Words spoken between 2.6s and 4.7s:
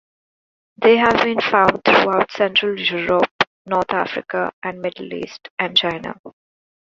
Europe, North Africa,